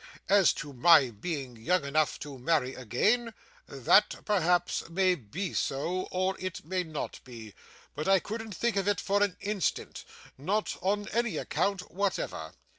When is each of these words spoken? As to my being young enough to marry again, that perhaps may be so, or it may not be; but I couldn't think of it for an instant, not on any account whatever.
As 0.29 0.51
to 0.53 0.73
my 0.73 1.11
being 1.11 1.57
young 1.57 1.85
enough 1.85 2.17
to 2.21 2.39
marry 2.39 2.73
again, 2.73 3.35
that 3.67 4.25
perhaps 4.25 4.89
may 4.89 5.13
be 5.13 5.53
so, 5.53 6.07
or 6.09 6.35
it 6.39 6.65
may 6.65 6.81
not 6.83 7.19
be; 7.23 7.53
but 7.93 8.07
I 8.07 8.17
couldn't 8.17 8.55
think 8.55 8.77
of 8.77 8.87
it 8.87 8.99
for 8.99 9.21
an 9.21 9.37
instant, 9.41 10.03
not 10.39 10.75
on 10.81 11.07
any 11.09 11.37
account 11.37 11.81
whatever. 11.91 12.53